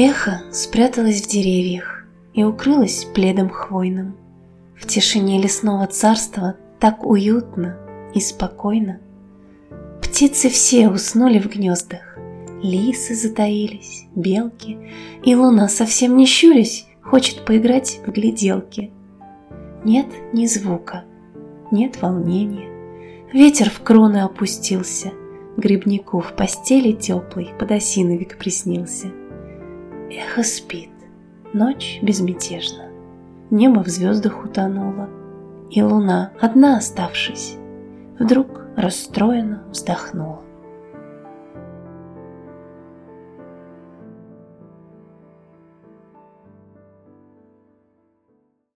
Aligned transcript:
Эхо 0.00 0.42
спряталось 0.52 1.20
в 1.20 1.26
деревьях 1.26 2.04
и 2.32 2.44
укрылось 2.44 3.08
пледом 3.16 3.48
хвойным. 3.48 4.14
В 4.76 4.86
тишине 4.86 5.42
лесного 5.42 5.88
царства 5.88 6.54
так 6.78 7.04
уютно 7.04 7.76
и 8.14 8.20
спокойно. 8.20 9.00
Птицы 10.00 10.50
все 10.50 10.88
уснули 10.88 11.40
в 11.40 11.48
гнездах, 11.48 12.16
лисы 12.62 13.16
затаились, 13.16 14.04
белки, 14.14 14.78
и 15.24 15.34
луна 15.34 15.66
совсем 15.66 16.16
не 16.16 16.26
щурясь 16.26 16.86
хочет 17.02 17.44
поиграть 17.44 17.98
в 18.06 18.12
гляделки. 18.12 18.92
Нет 19.84 20.06
ни 20.32 20.46
звука, 20.46 21.06
нет 21.72 22.00
волнения. 22.00 22.68
Ветер 23.32 23.68
в 23.68 23.80
кроны 23.80 24.18
опустился, 24.18 25.10
Грибнику 25.56 26.20
в 26.20 26.34
постели 26.34 26.92
теплой 26.92 27.50
подосиновик 27.58 28.38
приснился. 28.38 29.08
Эхо 30.10 30.42
спит, 30.42 30.90
ночь 31.52 31.98
безмятежна, 32.02 32.84
Небо 33.50 33.82
в 33.82 33.88
звездах 33.88 34.44
утонуло, 34.44 35.08
И 35.70 35.82
луна, 35.82 36.32
одна 36.40 36.78
оставшись, 36.78 37.56
Вдруг 38.18 38.46
расстроенно 38.76 39.62
вздохнула. 39.70 40.47